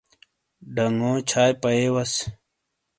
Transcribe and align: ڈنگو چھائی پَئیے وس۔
ڈنگو 0.75 1.13
چھائی 1.29 1.53
پَئیے 1.61 1.87
وس۔ 1.95 2.13